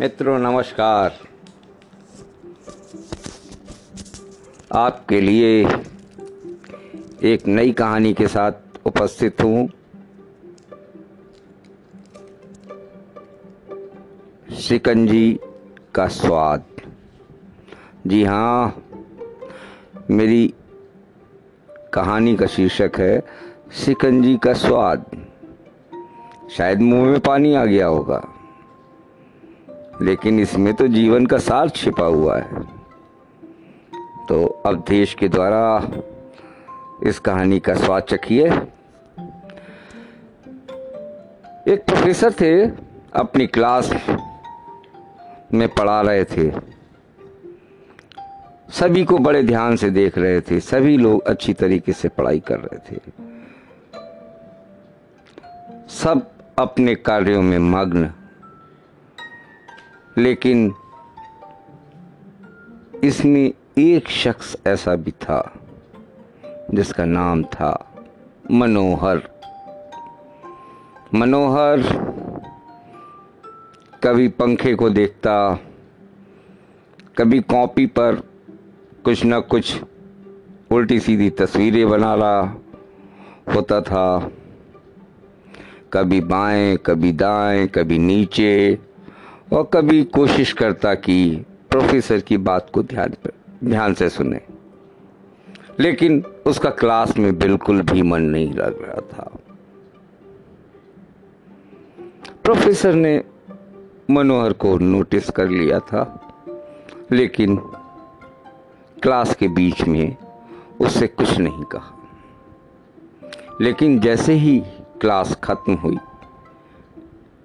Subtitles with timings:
[0.00, 1.18] मित्रों, नमस्कार।
[4.72, 5.68] आपके लिए
[7.22, 8.52] एक नई कहानी के साथ
[8.86, 9.68] उपस्थित हूँ।
[14.56, 15.40] शिकंजी
[15.94, 16.64] का स्वाद।
[18.06, 18.82] जी हाँ
[20.10, 20.54] मेरी
[21.94, 23.22] कहानी का शीर्षक है
[23.72, 25.04] शिकंजी का स्वाद।
[26.56, 28.34] शायद मुँह में पानी आ गया होगा।
[30.02, 32.62] लेकिन इसमें तो जीवन का सार छिपा हुआ है।
[34.28, 35.90] तो अब देश के द्वारा
[37.02, 38.46] इस कहानी का स्वाद चखिए।
[41.68, 42.66] एक प्रोफेसर थे,
[43.12, 43.90] अपनी क्लास
[45.54, 46.50] में पढ़ा रहे थे।
[48.70, 52.58] सभी को बड़े ध्यान से देख रहे थे, सभी लोग अच्छी तरीके से पढ़ाई कर
[52.58, 53.00] रहे थे।
[55.88, 58.10] सब अपने कार्यों में मग्न
[60.20, 60.74] लेकिन
[63.04, 65.40] इसमें एक शख्स ऐसा भी था,
[66.74, 67.70] जिसका नाम था
[68.50, 69.22] मनोहर।
[71.14, 71.82] मनोहर
[74.04, 75.54] कभी पंखे को देखता,
[77.18, 78.22] कभी कॉपी पर
[79.04, 79.80] कुछ ना कुछ
[80.72, 82.40] उल्टी सीधी तस्वीरें बना रहा
[83.54, 84.30] होता था।
[85.92, 88.78] कभी बाएँ, कभी दाएँ, कभी नीचे
[89.52, 93.30] और कभी कोशिश करता कि प्रोफेसर की बात को ध्यान पर,
[93.64, 94.40] ध्यान से सुने।
[95.80, 99.38] लेकिन उसका क्लास में बिल्कुल भी मन नहीं लग रहा था।
[102.44, 103.24] प्रोफेसर ने
[104.10, 106.32] मनोहर को नोटिस कर लिया था,
[107.12, 107.56] लेकिन
[109.02, 110.16] क्लास के बीच में
[110.80, 111.92] उससे कुछ नहीं कहा।
[113.60, 114.62] लेकिन जैसे ही
[115.00, 115.96] क्लास खत्म हुई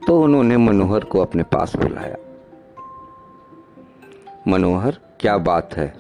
[0.08, 2.16] तो उन्होंने मनोहर को अपने पास बुलाया।
[4.48, 5.94] मनोहर, क्या बात है?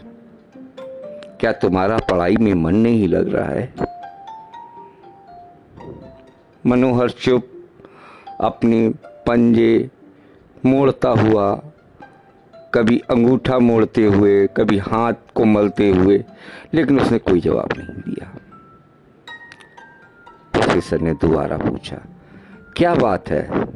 [1.40, 3.74] क्या तुम्हारा पढ़ाई में मन नहीं लग रहा है?
[6.66, 7.48] मनोहर चुप,
[8.42, 8.90] अपने
[9.28, 9.90] पंजे
[10.66, 11.62] मोड़ता हुआ,
[12.74, 16.24] कभी अंगूठा मोड़ते हुए, कभी हाथ को मलते हुए,
[16.74, 18.38] लेकिन उसने कोई जवाब नहीं दिया।
[20.54, 22.02] प्रोफेसर ने दोबारा पूछा,
[22.78, 23.76] क्या बात है?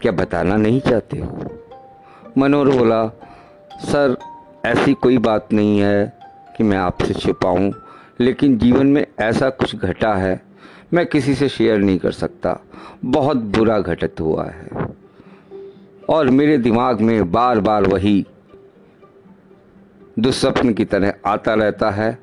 [0.00, 1.60] क्या बताना नहीं चाहते हो?
[2.38, 3.08] मनोहर बोला,
[3.80, 4.16] सर,
[4.66, 6.18] ऐसी कोई बात नहीं है
[6.56, 7.72] कि मैं आपसे छिपाऊं,
[8.20, 10.42] लेकिन जीवन में ऐसा कुछ घटा है,
[10.92, 12.60] मैं किसी से शेयर नहीं कर सकता।
[13.04, 14.68] बहुत बुरा घटित हुआ है।
[16.08, 18.26] और मेरे दिमाग में बार बार वही
[20.18, 22.18] दुस्वप्न की तरह आता रहता है,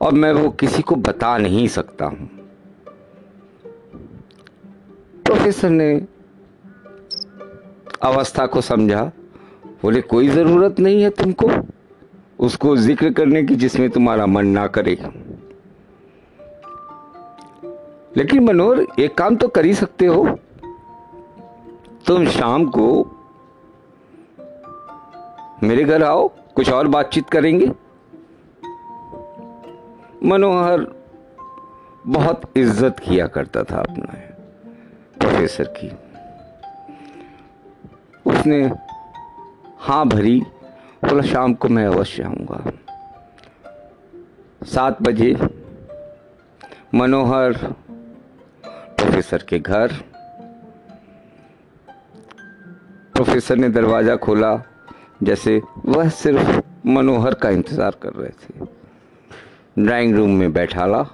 [0.00, 2.30] और मैं वो किसी को बता नहीं सकता हूँ।
[5.24, 6.06] प्रोफेसर ने
[8.02, 9.02] अवस्था को समझा।
[9.82, 11.50] बोले, कोई ज़रूरत नहीं है तुमको।
[12.38, 14.98] उसको ज़िक्र करने की जिसमें तुम्हारा मन ना करे।
[18.16, 20.24] लेकिन मनोहर, एक काम तो कर ही सकते हो।
[22.06, 22.88] तुम शाम को
[25.62, 27.70] मेरे घर आओ, कुछ और बातचीत करेंगे।
[30.24, 30.86] मनोहर
[32.06, 34.14] बहुत इज़्ज़त किया करता था अपना
[35.18, 35.90] प्रोफेसर की।
[38.32, 38.62] उसने
[39.80, 40.40] हाँ भरी,
[41.04, 42.70] बोला, शाम को मैं अवश्य आऊँगा।
[44.66, 45.34] सात बजे
[46.94, 47.52] मनोहर
[48.64, 49.92] प्रोफेसर के घर।
[53.14, 54.56] प्रोफेसर ने दरवाज़ा खोला,
[55.22, 61.04] जैसे वह सिर्फ़ मनोहर का इंतज़ार कर रहे थे। ड्राइंग रूम में बैठा ला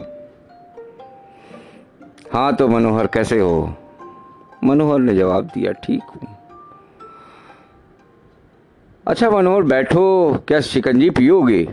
[2.33, 3.75] हाँ तो मनोहर, कैसे हो?
[4.65, 6.38] मनोहर ने जवाब दिया, ठीक हूँ।
[9.09, 11.69] अच्छा मनोहर, बैठो। क्या शिकंजी पियोगे?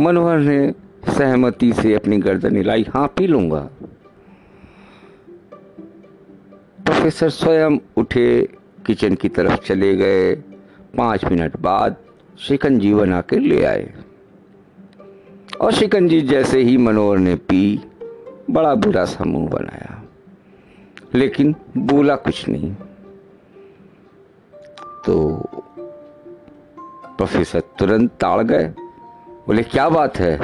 [0.00, 0.74] मनोहर ने
[1.08, 3.70] सहमति से अपनी गर्दन हिलाई। हाँ पी लूँगा।
[6.84, 8.48] प्रोफेसर स्वयं उठे,
[8.86, 10.34] किचन की तरफ़ चले गए।
[10.96, 11.96] पाँच मिनट बाद
[12.38, 13.94] शिकंजी बना के ले आए।
[15.60, 17.80] और शिकंजी जैसे ही मनोहर ने पी,
[18.50, 20.02] बड़ा बुरा समूह बनाया।
[21.14, 22.76] लेकिन बोला कुछ नहीं।
[25.06, 25.14] तो
[27.16, 28.66] प्रोफेसर तुरंत ताड़ गए।
[29.46, 30.36] बोले, क्या बात है?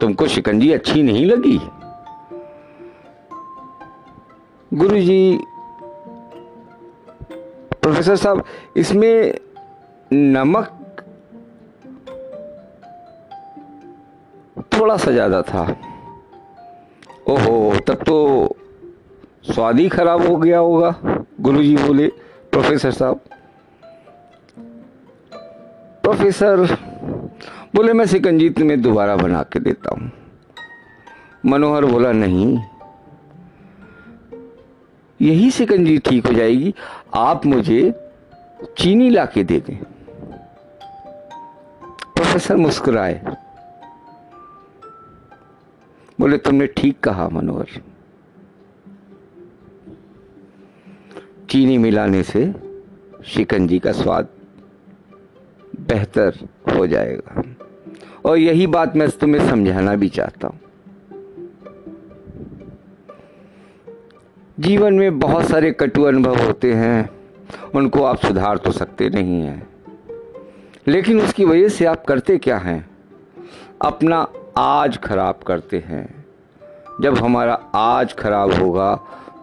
[0.00, 1.58] तुमको शिकंजी अच्छी नहीं लगी?
[4.72, 5.38] गुरुजी,
[7.82, 8.44] प्रोफेसर साहब,
[8.76, 9.38] इसमें
[10.12, 10.72] नमक
[14.72, 15.62] थोड़ा सा ज़्यादा था।
[17.28, 18.56] ओहो, तब तो
[19.44, 20.94] स्वाद ही खराब हो गया होगा,
[21.40, 22.06] गुरुजी बोले,
[22.52, 23.20] प्रोफेसर साहब।
[26.16, 26.60] प्रोफेसर
[27.74, 30.12] बोले, मैं सिकंजी तुम्हें दोबारा बना के देता हूँ।
[31.46, 32.58] मनोहर बोला, नहीं,
[35.22, 36.74] यही सिकंजी ठीक हो जाएगी।
[37.14, 38.10] आप मुझे
[38.78, 39.76] चीनी ला के दे दें।
[42.14, 43.36] प्रोफेसर मुस्कुराए।
[46.20, 47.82] बोले, तुमने ठीक कहा, मनोहर।
[51.50, 52.54] चीनी मिलाने से
[53.26, 54.28] शिकंजी का स्वाद
[55.96, 57.42] बेहतर हो जाएगा।
[58.24, 60.60] और यही बात मैं तुम्हें समझाना भी चाहता हूँ।
[64.60, 67.10] जीवन में बहुत सारे कटु अनुभव होते हैं,
[67.74, 69.68] उनको आप सुधार तो सकते नहीं हैं।
[70.88, 72.90] लेकिन उसकी वजह से आप करते क्या हैं?
[73.82, 74.28] अपना
[74.58, 76.24] आज खराब करते हैं।
[77.00, 78.94] जब हमारा आज खराब होगा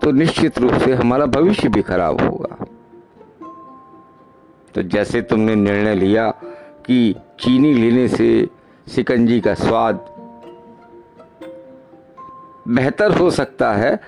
[0.04, 2.66] तो निश्चित रूप से हमारा भविष्य भी खराब होगा।
[4.76, 6.30] तो जैसे तुमने निर्णय लिया
[6.86, 8.48] कि चीनी लेने से
[8.88, 10.06] सिकंजी का स्वाद
[12.68, 14.00] बेहतर हो सकता है,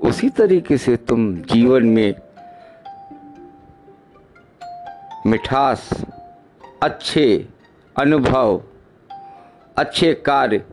[0.00, 2.14] उसी तरीके से तुम जीवन में
[5.26, 5.90] मिठास,
[6.82, 7.48] अच्छे
[7.96, 8.62] अनुभव,
[9.76, 10.64] अच्छे कार्य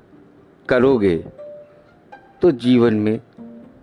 [0.69, 1.15] करोगे
[2.41, 3.19] तो जीवन में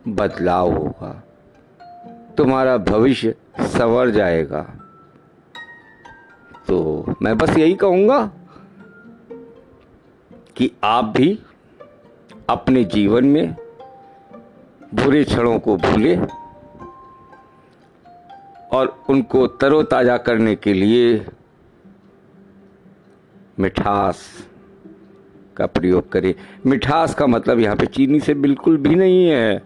[0.09, 1.13] बदलाव होगा।
[2.37, 4.67] तुम्हारा भविष्य संवर जाएगा।
[6.71, 8.19] तो मैं बस यही कहूँगा
[10.57, 11.39] कि आप भी
[12.51, 13.57] अपने जीवन में
[14.95, 16.15] बुरे क्षणों को भूले
[18.77, 21.27] और उनको तरोताज़ा करने के लिए
[23.59, 24.23] मिठास
[25.57, 26.35] का प्रयोग करें।
[26.67, 29.63] मिठास का मतलब यहाँ पे चीनी से बिल्कुल भी नहीं है।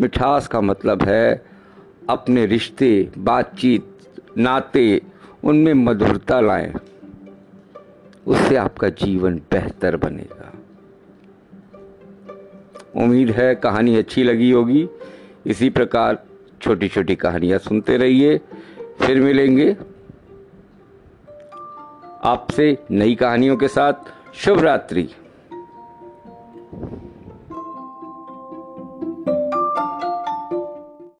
[0.00, 1.42] मिठास का मतलब है
[2.10, 3.96] अपने रिश्ते, बातचीत,
[4.38, 5.00] नाते
[5.44, 6.74] उनमें मधुरता लाएँ।
[8.26, 10.52] उससे आपका जीवन बेहतर बनेगा।
[12.96, 14.88] उम्मीद है कहानी अच्छी लगी होगी।
[15.46, 16.22] इसी प्रकार
[16.62, 18.40] छोटी छोटी कहानियाँ सुनते रहिए।
[19.02, 19.76] फिर मिलेंगे
[22.24, 23.92] आपसे नई कहानियों के साथ।
[24.34, 25.08] शुभ रात्रि।